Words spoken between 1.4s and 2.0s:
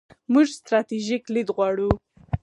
غواړو.